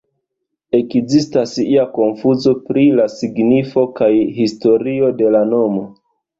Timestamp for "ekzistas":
0.77-1.53